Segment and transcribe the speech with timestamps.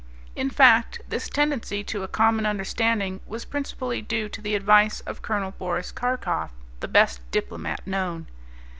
[0.35, 5.21] In fact, this tendency to a common understanding was principally due to the advice of
[5.21, 5.51] Col.
[5.51, 8.25] Boris Karkof, the best diplomat known.